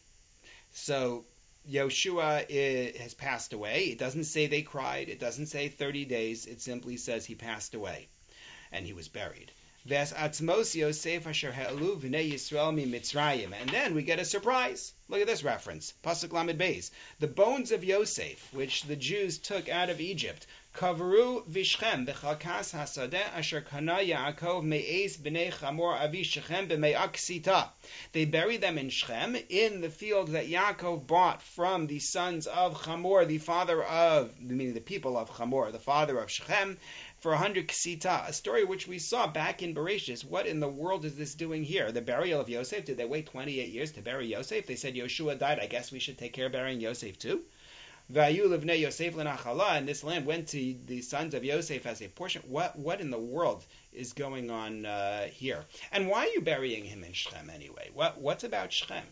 So 0.74 1.24
Yehoshua 1.70 2.48
eh, 2.50 2.98
has 2.98 3.14
passed 3.14 3.54
away. 3.54 3.84
It 3.86 4.00
doesn't 4.00 4.24
say 4.24 4.48
they 4.48 4.64
cried. 4.64 5.08
It 5.08 5.20
doesn't 5.20 5.48
say 5.48 5.70
30 5.70 6.06
days. 6.06 6.48
It 6.48 6.62
simply 6.62 6.98
says 6.98 7.28
he 7.28 7.36
passed 7.36 7.76
away 7.76 8.08
and 8.72 8.88
he 8.88 8.94
was 8.94 9.08
buried. 9.08 9.52
Ves 9.88 10.14
atzmos 10.14 10.74
Yosef 10.74 11.28
asher 11.28 11.52
ha'elu 11.52 12.00
v'nei 12.00 12.32
Yisrael 12.32 12.74
mi 12.74 12.88
Mitzrayim. 12.88 13.54
And 13.54 13.70
then 13.70 13.94
we 13.94 14.02
get 14.02 14.18
a 14.20 14.26
surprise. 14.26 14.94
Look 15.10 15.22
at 15.22 15.28
this 15.28 15.44
reference. 15.44 15.94
Pasuk 16.04 16.34
Lamed 16.34 16.60
Beis. 16.60 16.90
The 17.20 17.28
bones 17.28 17.72
of 17.72 17.84
Yosef, 17.84 18.52
which 18.52 18.82
the 18.82 18.96
Jews 18.96 19.38
took 19.38 19.70
out 19.70 19.92
of 19.92 20.02
Egypt, 20.02 20.48
kavru 20.74 21.48
vishchem 21.48 22.08
b'chalkas 22.08 22.74
hasadeh 22.74 23.38
asher 23.38 23.62
kana 23.62 24.00
Yaakov 24.00 24.64
me'ez 24.64 25.18
b'nei 25.18 25.54
chamor 25.54 25.96
avi 26.02 26.24
Shechem 26.24 26.68
b'me'aksita. 26.68 27.70
They 28.12 28.26
buried 28.26 28.62
them 28.62 28.80
in 28.80 28.90
Shechem, 28.90 29.38
in 29.50 29.82
the 29.82 29.92
field 29.92 30.30
that 30.30 30.50
Yaakov 30.50 31.06
bought 31.06 31.44
from 31.44 31.86
the 31.86 32.00
sons 32.00 32.48
of 32.48 32.82
Chamor, 32.82 33.28
the 33.28 33.38
father 33.38 33.84
of, 33.84 34.42
meaning 34.42 34.74
the 34.74 34.82
people 34.82 35.16
of 35.16 35.30
Chamor, 35.30 35.72
the 35.72 35.80
father 35.80 36.18
of 36.18 36.32
Shechem, 36.32 36.80
for 37.26 37.34
a 37.34 37.38
hundred 37.40 37.68
ksita, 37.68 38.30
a 38.30 38.32
story 38.32 38.64
which 38.64 38.88
we 38.88 39.00
saw 39.00 39.26
back 39.26 39.64
in 39.64 39.74
Bereshit. 39.74 40.24
What 40.26 40.46
in 40.46 40.60
the 40.60 40.68
world 40.68 41.06
is 41.06 41.16
this 41.16 41.34
doing 41.34 41.64
here? 41.64 41.92
The 41.92 42.00
burial 42.00 42.40
of 42.40 42.50
Yosef? 42.50 42.86
Did 42.86 42.98
they 42.98 43.06
wait 43.06 43.26
28 43.26 43.68
years 43.68 43.94
to 43.94 44.04
bury 44.04 44.28
Yosef? 44.28 44.68
They 44.68 44.76
said 44.76 44.94
Yoshua 44.94 45.40
died. 45.40 45.60
I 45.60 45.66
guess 45.66 45.92
we 45.92 45.98
should 45.98 46.20
take 46.20 46.34
care 46.34 46.46
of 46.46 46.52
burying 46.52 46.80
Yosef 46.80 47.18
too. 47.18 47.42
Yosef 48.14 49.18
and 49.18 49.88
this 49.88 50.04
land 50.04 50.28
went 50.28 50.50
to 50.50 50.76
the 50.86 51.02
sons 51.02 51.34
of 51.34 51.44
Yosef 51.44 51.88
as 51.88 52.04
a 52.04 52.10
portion. 52.10 52.44
What 52.46 52.78
what 52.78 53.02
in 53.02 53.10
the 53.10 53.18
world 53.18 53.66
is 53.92 54.14
going 54.14 54.52
on 54.52 54.86
uh, 54.86 55.26
here? 55.26 55.66
And 55.92 56.08
why 56.08 56.28
are 56.28 56.34
you 56.36 56.42
burying 56.42 56.86
him 56.86 57.04
in 57.04 57.14
Shechem 57.14 57.50
anyway? 57.50 57.90
What 57.96 58.22
what's 58.22 58.44
about 58.44 58.72
Shechem? 58.72 59.08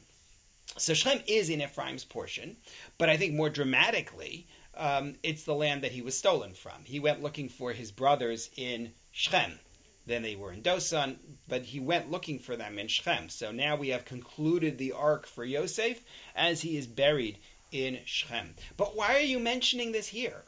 So 0.77 0.93
Shechem 0.93 1.23
is 1.25 1.49
in 1.49 1.63
Ephraim's 1.63 2.05
portion, 2.05 2.57
but 2.99 3.09
I 3.09 3.17
think 3.17 3.33
more 3.33 3.49
dramatically, 3.49 4.45
um, 4.75 5.15
it's 5.23 5.43
the 5.43 5.55
land 5.55 5.83
that 5.83 5.91
he 5.91 6.01
was 6.01 6.17
stolen 6.17 6.53
from. 6.53 6.83
He 6.83 6.99
went 6.99 7.21
looking 7.21 7.49
for 7.49 7.73
his 7.73 7.91
brothers 7.91 8.49
in 8.55 8.93
Shechem. 9.11 9.59
Then 10.05 10.21
they 10.21 10.35
were 10.35 10.51
in 10.51 10.63
Dosan, 10.63 11.17
but 11.47 11.63
he 11.63 11.79
went 11.79 12.11
looking 12.11 12.39
for 12.39 12.55
them 12.55 12.77
in 12.77 12.87
Shechem. 12.87 13.29
So 13.29 13.51
now 13.51 13.77
we 13.77 13.89
have 13.89 14.03
concluded 14.03 14.77
the 14.77 14.93
arc 14.93 15.27
for 15.27 15.45
Yosef 15.45 16.01
as 16.35 16.61
he 16.61 16.77
is 16.77 16.87
buried 16.87 17.37
in 17.71 17.99
Shechem. 18.05 18.55
But 18.75 18.95
why 18.95 19.15
are 19.15 19.19
you 19.19 19.39
mentioning 19.39 19.91
this 19.91 20.07
here? 20.07 20.43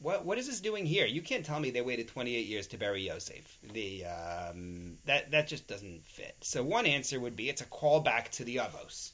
What 0.00 0.24
what 0.24 0.38
is 0.38 0.46
this 0.46 0.60
doing 0.60 0.86
here? 0.86 1.06
You 1.06 1.22
can't 1.22 1.44
tell 1.44 1.58
me 1.58 1.70
they 1.70 1.80
waited 1.80 2.06
28 2.06 2.46
years 2.46 2.68
to 2.68 2.78
bury 2.78 3.02
Yosef. 3.08 3.58
The 3.72 4.04
um, 4.04 4.96
that 5.06 5.32
that 5.32 5.48
just 5.48 5.66
doesn't 5.66 6.04
fit. 6.04 6.36
So 6.42 6.62
one 6.62 6.86
answer 6.86 7.18
would 7.18 7.34
be 7.34 7.48
it's 7.48 7.62
a 7.62 7.66
callback 7.66 8.28
to 8.32 8.44
the 8.44 8.56
Avos 8.56 9.10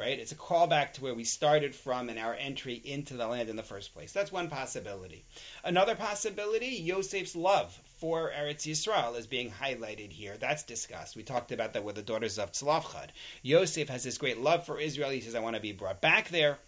right? 0.00 0.18
It's 0.18 0.32
a 0.32 0.36
callback 0.36 0.94
to 0.94 1.02
where 1.02 1.14
we 1.14 1.24
started 1.24 1.74
from 1.74 2.08
and 2.08 2.18
our 2.18 2.34
entry 2.34 2.80
into 2.82 3.18
the 3.18 3.26
land 3.26 3.50
in 3.50 3.56
the 3.56 3.62
first 3.62 3.92
place. 3.92 4.12
That's 4.12 4.32
one 4.32 4.48
possibility. 4.48 5.22
Another 5.62 5.94
possibility, 5.94 6.76
Yosef's 6.76 7.36
love 7.36 7.70
for 7.98 8.30
Eretz 8.30 8.66
Yisrael 8.66 9.18
is 9.18 9.26
being 9.26 9.50
highlighted 9.50 10.10
here. 10.10 10.38
That's 10.38 10.62
discussed. 10.62 11.16
We 11.16 11.22
talked 11.22 11.52
about 11.52 11.74
that 11.74 11.84
with 11.84 11.96
the 11.96 12.02
daughters 12.02 12.38
of 12.38 12.50
Tzlafchad. 12.50 13.08
Yosef 13.42 13.90
has 13.90 14.02
this 14.02 14.16
great 14.16 14.38
love 14.38 14.64
for 14.64 14.80
Israel. 14.80 15.10
He 15.10 15.20
says, 15.20 15.34
I 15.34 15.40
want 15.40 15.56
to 15.56 15.62
be 15.62 15.72
brought 15.72 16.00
back 16.00 16.30
there. 16.30 16.58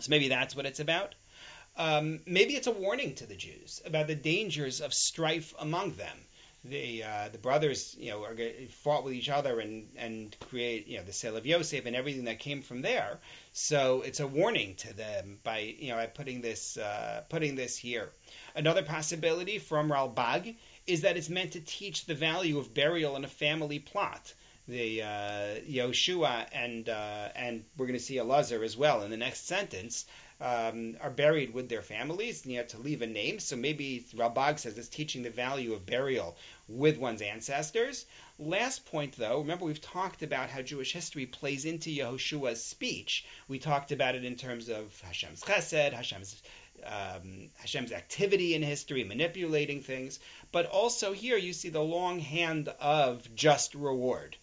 So 0.00 0.10
maybe 0.10 0.28
that's 0.28 0.56
what 0.56 0.66
it's 0.66 0.80
about. 0.80 1.14
Um, 1.76 2.20
maybe 2.26 2.56
it's 2.56 2.66
a 2.66 2.72
warning 2.72 3.14
to 3.16 3.26
the 3.26 3.36
Jews 3.36 3.80
about 3.86 4.08
the 4.08 4.16
dangers 4.16 4.80
of 4.80 4.92
strife 4.92 5.54
among 5.60 5.92
them 5.92 6.18
the 6.70 7.04
uh, 7.04 7.28
the 7.30 7.38
brothers, 7.38 7.96
you 7.98 8.10
know, 8.10 8.24
are, 8.24 8.36
fought 8.82 9.04
with 9.04 9.14
each 9.14 9.28
other 9.28 9.60
and 9.60 9.88
and 9.96 10.36
create, 10.48 10.86
you 10.86 10.98
know, 10.98 11.04
the 11.04 11.12
sale 11.12 11.36
of 11.36 11.46
Yosef 11.46 11.86
and 11.86 11.96
everything 11.96 12.24
that 12.24 12.38
came 12.38 12.62
from 12.62 12.82
there. 12.82 13.18
So 13.52 14.02
it's 14.02 14.20
a 14.20 14.26
warning 14.26 14.74
to 14.76 14.94
them 14.94 15.38
by, 15.42 15.74
you 15.78 15.90
know, 15.90 15.96
by 15.96 16.06
putting 16.06 16.40
this 16.40 16.76
uh, 16.76 17.22
putting 17.28 17.56
this 17.56 17.76
here. 17.76 18.10
Another 18.54 18.82
possibility 18.82 19.58
from 19.58 19.90
Ralbag 19.90 20.56
is 20.86 21.02
that 21.02 21.16
it's 21.16 21.28
meant 21.28 21.52
to 21.52 21.60
teach 21.60 22.06
the 22.06 22.14
value 22.14 22.58
of 22.58 22.74
burial 22.74 23.16
in 23.16 23.24
a 23.24 23.28
family 23.28 23.78
plot. 23.78 24.32
The 24.68 25.02
uh, 25.02 25.54
Yoshua 25.68 26.46
and 26.52 26.88
uh, 26.88 27.28
and 27.36 27.64
we're 27.76 27.86
going 27.86 27.98
to 27.98 28.04
see 28.04 28.16
Elazar 28.16 28.64
as 28.64 28.76
well 28.76 29.02
in 29.02 29.10
the 29.10 29.16
next 29.16 29.46
sentence 29.46 30.06
um, 30.40 30.96
are 31.00 31.10
buried 31.10 31.54
with 31.54 31.68
their 31.68 31.82
families, 31.82 32.42
and 32.44 32.52
you 32.52 32.60
know, 32.60 32.66
to 32.66 32.78
leave 32.78 33.02
a 33.02 33.06
name. 33.06 33.38
So 33.38 33.56
maybe 33.56 34.04
Ralbag 34.14 34.58
says 34.58 34.76
it's 34.76 34.88
teaching 34.88 35.22
the 35.22 35.30
value 35.30 35.72
of 35.72 35.86
burial 35.86 36.36
with 36.68 36.98
one's 36.98 37.22
ancestors. 37.22 38.04
Last 38.38 38.84
point, 38.86 39.16
though, 39.16 39.40
remember 39.40 39.64
we've 39.64 39.80
talked 39.80 40.22
about 40.22 40.50
how 40.50 40.60
Jewish 40.60 40.92
history 40.92 41.24
plays 41.24 41.64
into 41.64 41.90
Yehoshua's 41.90 42.62
speech. 42.62 43.24
We 43.48 43.58
talked 43.58 43.92
about 43.92 44.14
it 44.14 44.24
in 44.24 44.36
terms 44.36 44.68
of 44.68 45.00
Hashem's 45.00 45.42
chesed, 45.42 45.92
Hashem's 45.92 46.42
um, 46.84 47.48
Hashem's 47.56 47.92
activity 47.92 48.54
in 48.54 48.62
history, 48.62 49.04
manipulating 49.04 49.80
things, 49.82 50.20
but 50.52 50.66
also 50.66 51.12
here 51.12 51.38
you 51.38 51.54
see 51.54 51.70
the 51.70 51.80
long 51.80 52.18
hand 52.18 52.68
of 52.80 53.34
just 53.34 53.74
reward. 53.74 54.36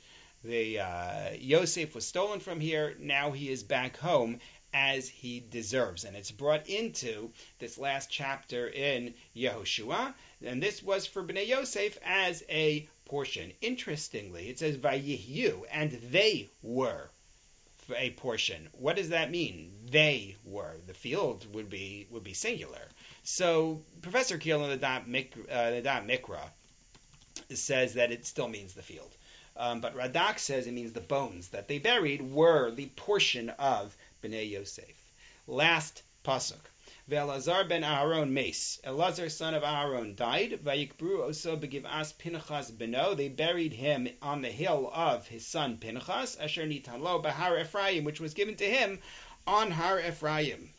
The 0.44 0.80
uh, 0.80 1.30
Yosef 1.40 1.96
was 1.96 2.06
stolen 2.06 2.42
from 2.42 2.60
here. 2.60 2.96
Now 3.00 3.32
he 3.32 3.50
is 3.50 3.64
back 3.64 3.96
home, 3.98 4.40
as 4.74 5.08
he 5.08 5.40
deserves. 5.40 6.04
And 6.04 6.16
it's 6.16 6.32
brought 6.32 6.68
into 6.68 7.32
this 7.60 7.78
last 7.78 8.10
chapter 8.10 8.68
in 8.68 9.14
Yehoshua. 9.36 10.14
And 10.44 10.62
this 10.62 10.82
was 10.82 11.06
for 11.06 11.24
Bnei 11.24 11.48
Yosef 11.48 11.98
as 12.04 12.44
a 12.50 12.88
portion. 13.06 13.52
Interestingly, 13.62 14.50
it 14.50 14.60
says 14.60 14.78
Vayihyu, 14.78 15.64
and 15.72 15.92
they 15.92 16.50
were 16.62 17.10
a 17.96 18.12
portion. 18.12 18.70
What 18.74 18.96
does 18.96 19.10
that 19.10 19.32
mean? 19.32 19.72
They 19.90 20.38
were. 20.46 20.76
The 20.88 20.94
field 20.94 21.54
would 21.54 21.70
be 21.70 22.08
would 22.10 22.24
be 22.24 22.34
singular. 22.34 22.82
So 23.24 23.82
Professor 24.02 24.38
Kiel 24.38 24.64
in 24.66 24.80
the 24.80 25.02
Mik, 25.06 25.34
uh, 25.52 25.72
the 25.72 25.82
Da'at 25.82 26.08
Mikra 26.08 26.42
says 27.56 27.96
that 27.96 28.12
it 28.12 28.26
still 28.26 28.48
means 28.48 28.74
the 28.74 28.82
field. 28.82 29.12
Um, 29.56 29.82
but 29.82 29.96
Radak 29.96 30.40
says 30.40 30.66
it 30.66 30.72
means 30.72 30.94
the 30.94 31.02
bones 31.02 31.50
that 31.50 31.68
they 31.68 31.78
buried 31.78 32.22
were 32.22 32.72
the 32.72 32.88
portion 32.88 33.50
of 33.52 33.96
b'nei 34.24 34.50
Yosef. 34.50 35.12
Last 35.48 36.02
pasuk. 36.24 36.62
Ve'elazar 37.10 37.68
ben 37.68 37.84
Aaron 37.84 38.34
mace. 38.34 38.80
Elazar 38.86 39.30
son 39.30 39.54
of 39.54 39.64
Aaron 39.64 40.16
died. 40.16 40.62
Vayikbru 40.64 41.28
oso 41.28 41.60
begivas 41.60 42.18
Pinchas 42.18 42.72
beno. 42.72 43.18
They 43.18 43.28
buried 43.28 43.74
him 43.74 44.08
on 44.22 44.42
the 44.42 44.50
hill 44.50 44.90
of 44.94 45.28
his 45.28 45.46
son 45.46 45.78
Pinchas. 45.78 46.38
Asher 46.40 46.66
nitan 46.66 47.02
lo 47.02 47.20
bahar 47.20 47.60
Ephraim, 47.60 48.06
which 48.06 48.22
was 48.22 48.34
given 48.34 48.56
to 48.56 48.66
him 48.66 49.02
on 49.46 49.72
Har 49.72 50.00
Ephraim. 50.00 50.74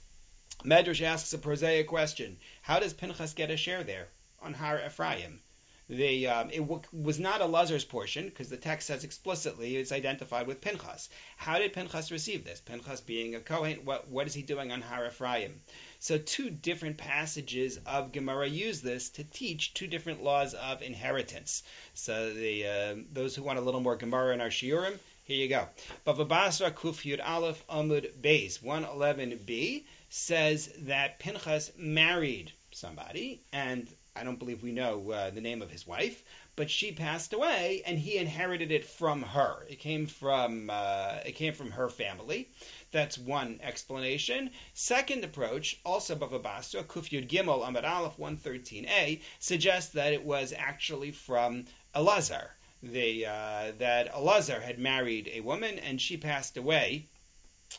Medrash 0.65 1.03
asks 1.03 1.35
a 1.35 1.39
prosaic 1.39 1.87
question: 1.87 2.39
How 2.63 2.81
does 2.81 2.95
Pinchas 2.95 3.35
get 3.35 3.51
a 3.51 3.59
share 3.59 3.85
there 3.85 4.09
on 4.41 4.55
Har 4.55 4.81
Ephraim? 4.87 5.43
The 5.89 6.29
um, 6.29 6.49
it 6.51 6.61
w- 6.61 6.81
was 6.93 7.19
not 7.21 7.43
Elazar's 7.43 7.85
portion 7.85 8.25
because 8.25 8.49
the 8.49 8.57
text 8.57 8.87
says 8.87 9.05
explicitly 9.05 9.77
it's 9.77 9.93
identified 9.93 10.47
with 10.47 10.63
Pinchas. 10.63 11.11
How 11.37 11.59
did 11.59 11.75
Pinchas 11.75 12.11
receive 12.11 12.43
this? 12.43 12.61
Pinchas 12.61 13.03
being 13.03 13.35
a 13.35 13.41
Kohen, 13.41 13.85
what 13.85 14.09
what 14.09 14.27
is 14.27 14.33
he 14.33 14.41
doing 14.41 14.73
on 14.73 14.81
Har 14.81 15.07
Ephraim? 15.07 15.61
So 15.99 16.17
two 16.17 16.49
different 16.49 16.97
passages 16.97 17.79
of 17.85 18.13
Gemara 18.13 18.49
use 18.49 18.81
this 18.81 19.11
to 19.11 19.25
teach 19.25 19.75
two 19.75 19.87
different 19.87 20.23
laws 20.23 20.55
of 20.55 20.81
inheritance. 20.81 21.63
So 21.93 22.33
the 22.33 22.67
uh, 22.67 22.95
those 23.13 23.37
who 23.37 23.43
want 23.43 23.59
a 23.59 23.63
little 23.63 23.81
more 23.81 23.97
Gemara 23.97 24.33
in 24.33 24.41
our 24.41 24.49
Shiurim, 24.49 24.99
here 25.25 25.37
you 25.37 25.49
go. 25.49 25.69
Bava 26.07 26.27
Basra 26.27 26.71
Kuf 26.71 27.05
Aleph 27.23 27.67
Amud 27.67 28.11
Beis 28.23 28.59
111b 28.61 29.85
says 30.09 30.71
that 30.79 31.19
Pinchas 31.19 31.73
married 31.77 32.53
somebody 32.71 33.41
and 33.53 33.87
I 34.17 34.23
don't 34.23 34.39
believe 34.39 34.63
we 34.63 34.71
know 34.71 35.11
uh, 35.11 35.31
the 35.31 35.41
name 35.41 35.61
of 35.61 35.73
his 35.73 35.89
wife, 35.89 36.23
but 36.55 36.71
she 36.71 36.93
passed 36.93 37.33
away, 37.33 37.83
and 37.85 37.99
he 37.99 38.17
inherited 38.17 38.71
it 38.71 38.85
from 38.85 39.23
her. 39.23 39.67
It 39.69 39.81
came 39.81 40.07
from 40.07 40.71
uh, 40.71 41.19
it 41.27 41.33
came 41.33 41.53
from 41.53 41.73
her 41.73 41.89
family. 41.89 42.49
That's 42.93 43.19
one 43.19 43.59
explanation. 43.61 44.53
Second 44.73 45.25
approach, 45.25 45.81
also 45.85 46.15
Bava 46.15 46.41
Basra, 46.41 46.85
Kufyud 46.85 47.27
Gimel 47.27 47.67
Amad 47.67 47.83
Aleph 47.83 48.17
113a, 48.17 49.21
suggests 49.41 49.95
that 49.95 50.13
it 50.13 50.23
was 50.23 50.53
actually 50.57 51.11
from 51.11 51.65
Elazar. 51.93 52.51
The, 52.85 53.27
uh, 53.27 53.73
that 53.79 54.13
Elazar 54.15 54.63
had 54.63 54.79
married 54.79 55.29
a 55.33 55.41
woman 55.41 55.81
and 55.81 56.01
she 56.01 56.19
passed 56.19 56.57
away, 56.57 57.07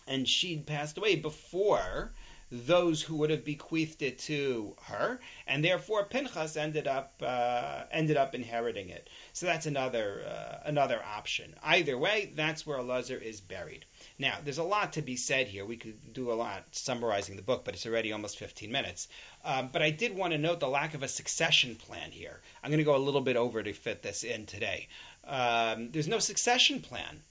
and 0.05 0.27
she'd 0.27 0.65
passed 0.65 0.97
away 0.97 1.15
before 1.15 2.11
those 2.51 3.01
who 3.01 3.15
would 3.17 3.31
have 3.31 3.43
bequeathed 3.43 4.01
it 4.01 4.19
to 4.19 4.75
her, 4.83 5.19
and 5.47 5.63
therefore 5.63 6.05
Pinchas 6.05 6.55
ended 6.55 6.87
up 6.87 7.13
uh, 7.21 7.83
ended 7.91 8.17
up 8.17 8.35
inheriting 8.35 8.89
it. 8.89 9.09
So 9.33 9.47
that's 9.47 9.65
another 9.65 10.23
uh, 10.27 10.59
another 10.65 11.01
option. 11.03 11.55
Either 11.63 11.97
way, 11.97 12.31
that's 12.35 12.65
where 12.65 12.77
Elazar 12.77 13.21
is 13.21 13.41
buried. 13.41 13.85
Now, 14.19 14.37
there's 14.43 14.59
a 14.59 14.63
lot 14.63 14.93
to 14.93 15.01
be 15.01 15.17
said 15.17 15.47
here. 15.47 15.65
We 15.65 15.77
could 15.77 16.13
do 16.13 16.31
a 16.31 16.33
lot 16.33 16.63
summarizing 16.71 17.35
the 17.35 17.41
book, 17.41 17.65
but 17.65 17.73
it's 17.73 17.85
already 17.85 18.13
almost 18.13 18.37
15 18.37 18.71
minutes. 18.71 19.07
Um, 19.43 19.69
but 19.73 19.81
I 19.81 19.89
did 19.89 20.15
want 20.15 20.31
to 20.33 20.37
note 20.37 20.59
the 20.59 20.69
lack 20.69 20.93
of 20.93 21.03
a 21.03 21.07
succession 21.07 21.75
plan 21.75 22.11
here. 22.11 22.39
I'm 22.63 22.69
going 22.69 22.77
to 22.77 22.85
go 22.85 22.95
a 22.95 22.97
little 22.97 23.21
bit 23.21 23.35
over 23.35 23.61
to 23.61 23.73
fit 23.73 24.03
this 24.03 24.23
in 24.23 24.45
today. 24.45 24.87
Um, 25.25 25.91
there's 25.91 26.07
no 26.07 26.19
succession 26.19 26.81
plan, 26.81 27.21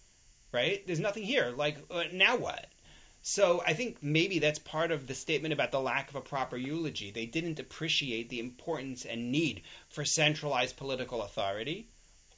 right? 0.52 0.84
There's 0.86 1.00
nothing 1.00 1.22
here. 1.22 1.54
Like, 1.56 1.78
uh, 1.90 2.04
now 2.12 2.36
what? 2.36 2.66
So 3.26 3.62
I 3.66 3.72
think 3.72 4.02
maybe 4.02 4.38
that's 4.38 4.58
part 4.58 4.90
of 4.90 5.06
the 5.06 5.14
statement 5.14 5.54
about 5.54 5.72
the 5.72 5.80
lack 5.80 6.10
of 6.10 6.16
a 6.16 6.20
proper 6.20 6.58
eulogy. 6.58 7.10
They 7.10 7.24
didn't 7.24 7.58
appreciate 7.58 8.28
the 8.28 8.38
importance 8.38 9.06
and 9.06 9.32
need 9.32 9.62
for 9.88 10.04
centralized 10.04 10.76
political 10.76 11.22
authority, 11.22 11.88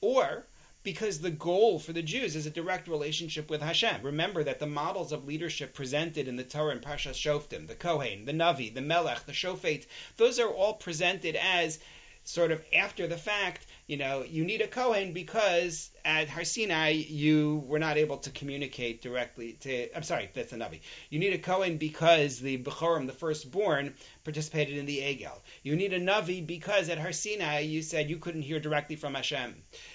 or 0.00 0.46
because 0.84 1.18
the 1.18 1.32
goal 1.32 1.80
for 1.80 1.92
the 1.92 2.02
Jews 2.02 2.36
is 2.36 2.46
a 2.46 2.50
direct 2.50 2.86
relationship 2.86 3.50
with 3.50 3.62
Hashem. 3.62 4.02
Remember 4.02 4.44
that 4.44 4.60
the 4.60 4.68
models 4.68 5.10
of 5.10 5.26
leadership 5.26 5.74
presented 5.74 6.28
in 6.28 6.36
the 6.36 6.44
Torah 6.44 6.70
and 6.70 6.82
Parshas 6.82 7.16
Shoftim, 7.16 7.66
the 7.66 7.74
Kohen, 7.74 8.24
the 8.24 8.32
Navi, 8.32 8.72
the 8.72 8.80
Melech, 8.80 9.26
the 9.26 9.32
Shofet, 9.32 9.86
those 10.18 10.38
are 10.38 10.48
all 10.48 10.74
presented 10.74 11.34
as 11.34 11.80
sort 12.22 12.52
of 12.52 12.64
after 12.72 13.08
the 13.08 13.18
fact 13.18 13.66
you 13.86 13.96
know, 13.96 14.24
you 14.24 14.44
need 14.44 14.62
a 14.62 14.66
Kohen 14.66 15.12
because 15.12 15.90
at 16.04 16.28
Har 16.28 16.44
Sinai 16.44 16.90
you 16.90 17.62
were 17.68 17.78
not 17.78 17.96
able 17.96 18.16
to 18.18 18.30
communicate 18.30 19.00
directly 19.00 19.52
to. 19.60 19.96
I'm 19.96 20.02
sorry, 20.02 20.28
that's 20.34 20.52
a 20.52 20.56
Navi. 20.56 20.80
You 21.08 21.20
need 21.20 21.34
a 21.34 21.38
Kohen 21.38 21.76
because 21.76 22.40
the 22.40 22.58
Bechorim, 22.58 23.06
the 23.06 23.12
firstborn, 23.12 23.94
participated 24.24 24.76
in 24.76 24.86
the 24.86 24.98
Egel. 24.98 25.38
You 25.62 25.76
need 25.76 25.92
a 25.92 26.00
Navi 26.00 26.44
because 26.44 26.88
at 26.88 26.98
Har 26.98 27.12
Sinai 27.12 27.60
you 27.60 27.80
said 27.80 28.10
you 28.10 28.16
couldn't 28.16 28.42
hear 28.42 28.58
directly 28.58 28.96
from 28.96 29.14
Hashem. 29.14 29.54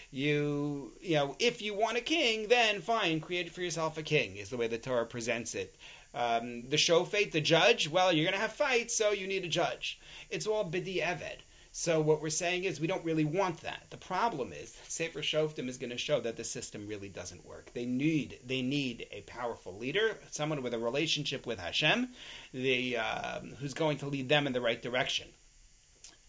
You, 0.09 0.93
you 1.01 1.15
know, 1.15 1.35
if 1.39 1.61
you 1.61 1.73
want 1.73 1.97
a 1.97 2.01
king, 2.01 2.47
then 2.47 2.79
fine, 2.79 3.19
create 3.19 3.51
for 3.51 3.61
yourself 3.61 3.97
a 3.97 4.03
king. 4.03 4.37
Is 4.37 4.49
the 4.49 4.57
way 4.57 4.67
the 4.67 4.77
Torah 4.77 5.05
presents 5.05 5.53
it. 5.53 5.75
Um, 6.13 6.63
the 6.69 6.77
shofet, 6.77 7.31
the 7.31 7.41
judge, 7.41 7.89
well, 7.89 8.11
you're 8.11 8.25
going 8.25 8.35
to 8.35 8.41
have 8.41 8.53
fights, 8.53 8.95
so 8.95 9.11
you 9.11 9.27
need 9.27 9.45
a 9.45 9.49
judge. 9.49 9.99
It's 10.29 10.47
all 10.47 10.69
bidi 10.69 11.01
eved. 11.01 11.39
So 11.73 12.01
what 12.01 12.21
we're 12.21 12.29
saying 12.29 12.65
is 12.65 12.81
we 12.81 12.87
don't 12.87 13.05
really 13.05 13.23
want 13.23 13.61
that. 13.61 13.85
The 13.91 13.97
problem 13.97 14.51
is 14.51 14.75
Sefer 14.89 15.21
Shoftim 15.21 15.69
is 15.69 15.77
going 15.77 15.91
to 15.91 15.97
show 15.97 16.19
that 16.19 16.35
the 16.35 16.43
system 16.43 16.85
really 16.85 17.07
doesn't 17.07 17.45
work. 17.45 17.71
They 17.73 17.85
need 17.85 18.39
they 18.45 18.61
need 18.61 19.07
a 19.11 19.21
powerful 19.21 19.77
leader, 19.77 20.17
someone 20.31 20.63
with 20.63 20.73
a 20.73 20.79
relationship 20.79 21.45
with 21.45 21.59
Hashem, 21.59 22.09
the 22.53 22.97
um, 22.97 23.55
who's 23.59 23.73
going 23.73 23.99
to 23.99 24.07
lead 24.07 24.27
them 24.27 24.47
in 24.47 24.53
the 24.53 24.59
right 24.59 24.81
direction. 24.81 25.29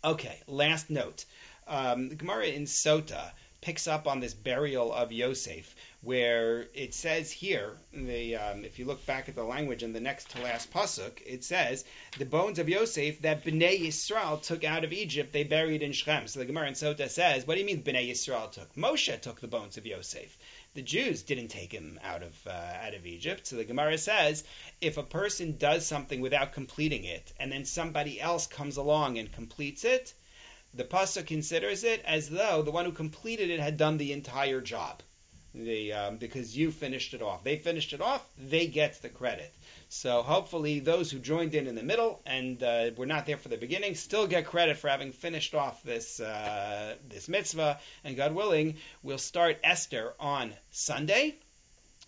Okay, 0.04 0.38
last 0.46 0.90
note. 0.90 1.24
Um, 1.66 2.08
Gemara 2.10 2.46
in 2.46 2.64
Sota 2.64 3.32
picks 3.62 3.86
up 3.86 4.08
on 4.08 4.18
this 4.18 4.34
burial 4.34 4.92
of 4.92 5.12
Yosef, 5.12 5.74
where 6.02 6.66
it 6.74 6.92
says 6.92 7.30
here, 7.30 7.72
the 7.92 8.34
um, 8.34 8.64
if 8.64 8.80
you 8.80 8.84
look 8.84 9.06
back 9.06 9.28
at 9.28 9.36
the 9.36 9.44
language 9.44 9.84
in 9.84 9.92
the 9.92 10.00
next 10.00 10.30
to 10.30 10.42
last 10.42 10.72
pasuk, 10.72 11.22
it 11.24 11.44
says 11.44 11.84
the 12.18 12.26
bones 12.26 12.58
of 12.58 12.68
Yosef 12.68 13.22
that 13.22 13.44
Bnei 13.44 13.80
Yisrael 13.80 14.42
took 14.42 14.64
out 14.64 14.82
of 14.82 14.92
Egypt, 14.92 15.32
they 15.32 15.44
buried 15.44 15.82
in 15.82 15.92
Shechem. 15.92 16.26
So 16.26 16.40
the 16.40 16.44
Gemara 16.44 16.66
in 16.66 16.74
Sota 16.74 17.08
says, 17.08 17.46
what 17.46 17.54
do 17.54 17.60
you 17.60 17.66
mean 17.66 17.84
Bnei 17.84 18.10
Yisrael 18.10 18.50
took? 18.50 18.74
Moshe 18.74 19.20
took 19.20 19.40
the 19.40 19.46
bones 19.46 19.76
of 19.76 19.86
Yosef. 19.86 20.36
The 20.74 20.82
Jews 20.82 21.22
didn't 21.22 21.48
take 21.48 21.70
him 21.70 22.00
out 22.02 22.24
of 22.24 22.34
uh, 22.46 22.50
out 22.50 22.94
of 22.94 23.06
Egypt. 23.06 23.46
So 23.46 23.56
the 23.56 23.64
Gemara 23.64 23.96
says, 23.96 24.42
if 24.80 24.98
a 24.98 25.04
person 25.04 25.56
does 25.56 25.86
something 25.86 26.20
without 26.20 26.52
completing 26.52 27.04
it, 27.04 27.32
and 27.38 27.52
then 27.52 27.64
somebody 27.64 28.20
else 28.20 28.48
comes 28.48 28.76
along 28.76 29.18
and 29.18 29.30
completes 29.30 29.84
it, 29.84 30.12
the 30.74 30.84
pasuk 30.84 31.26
considers 31.26 31.84
it 31.84 32.02
as 32.06 32.28
though 32.28 32.62
the 32.62 32.70
one 32.70 32.84
who 32.84 32.92
completed 32.92 33.50
it 33.50 33.60
had 33.60 33.76
done 33.76 33.98
the 33.98 34.12
entire 34.12 34.60
job. 34.60 35.02
The, 35.54 35.92
um, 35.92 36.16
because 36.16 36.56
you 36.56 36.70
finished 36.70 37.12
it 37.12 37.20
off. 37.20 37.44
They 37.44 37.58
finished 37.58 37.92
it 37.92 38.00
off, 38.00 38.26
they 38.38 38.66
get 38.66 39.02
the 39.02 39.10
credit. 39.10 39.52
So 39.90 40.22
hopefully 40.22 40.80
those 40.80 41.10
who 41.10 41.18
joined 41.18 41.54
in 41.54 41.66
in 41.66 41.74
the 41.74 41.82
middle 41.82 42.22
and 42.24 42.62
uh, 42.62 42.92
were 42.96 43.04
not 43.04 43.26
there 43.26 43.36
for 43.36 43.50
the 43.50 43.58
beginning 43.58 43.94
still 43.94 44.26
get 44.26 44.46
credit 44.46 44.78
for 44.78 44.88
having 44.88 45.12
finished 45.12 45.54
off 45.54 45.82
this 45.82 46.20
uh, 46.20 46.94
this 47.10 47.28
mitzvah. 47.28 47.78
And 48.02 48.16
God 48.16 48.34
willing, 48.34 48.76
we'll 49.02 49.18
start 49.18 49.58
Esther 49.62 50.14
on 50.18 50.54
Sunday 50.70 51.36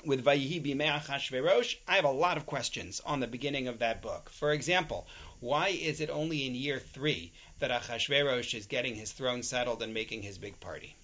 with 0.07 0.25
Vayihi 0.25 0.65
Bimei 0.65 1.01
Achashverosh. 1.01 1.77
I 1.87 1.97
have 1.97 2.05
a 2.05 2.11
lot 2.11 2.39
of 2.39 2.47
questions 2.47 3.03
on 3.05 3.21
the 3.21 3.27
beginning 3.27 3.69
of 3.69 3.81
that 3.81 4.01
book. 4.01 4.31
For 4.31 4.53
example, 4.53 5.07
why 5.45 5.69
is 5.69 6.01
it 6.01 6.09
only 6.09 6.47
in 6.47 6.55
year 6.55 6.79
three 6.79 7.31
that 7.59 7.71
Achashverosh 7.71 8.55
is 8.55 8.65
getting 8.65 8.95
his 8.95 9.13
throne 9.13 9.43
settled 9.43 9.83
and 9.83 9.93
making 9.93 10.23
his 10.23 10.39
big 10.39 10.59
party? 10.59 10.97